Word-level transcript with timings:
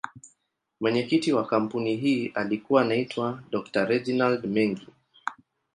Mwenyekiti 0.79 1.33
wa 1.33 1.45
kampuni 1.47 1.95
hii 1.95 2.27
alikuwa 2.27 2.81
anaitwa 2.81 3.43
Dr.Reginald 3.51 4.45
Mengi. 4.47 4.87